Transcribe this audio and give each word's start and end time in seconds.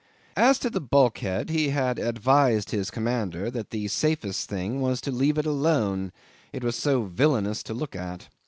As 0.35 0.57
to 0.57 0.71
the 0.71 0.81
bulkhead, 0.81 1.51
he 1.51 1.69
had 1.69 1.99
advised 1.99 2.71
his 2.71 2.89
commander 2.89 3.51
that 3.51 3.69
the 3.69 3.87
safest 3.87 4.49
thing 4.49 4.81
was 4.81 4.99
to 5.01 5.11
leave 5.11 5.37
it 5.37 5.45
alone, 5.45 6.11
it 6.51 6.63
was 6.63 6.75
so 6.75 7.03
villainous 7.03 7.61
to 7.61 7.75
look 7.75 7.95
at. 7.95 8.27